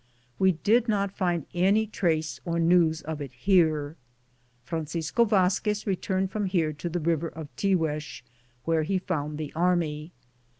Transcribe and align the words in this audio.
We 0.39 0.53
did 0.53 0.87
not 0.87 1.15
find 1.15 1.45
any 1.53 1.85
trace 1.85 2.39
or 2.43 2.57
news 2.57 3.03
of 3.03 3.21
it 3.21 3.33
here. 3.33 3.97
Francisco 4.63 5.25
Vazquez 5.25 5.85
returned 5.85 6.31
from 6.31 6.47
here 6.47 6.73
to 6.73 6.89
the 6.89 6.99
river 6.99 7.27
of 7.27 7.55
Tiguex, 7.55 8.23
where 8.65 8.81
he 8.81 8.97
found 8.97 9.37
the 9.37 9.53
army. 9.53 10.11